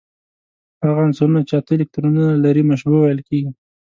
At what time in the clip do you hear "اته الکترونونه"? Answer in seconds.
1.59-2.33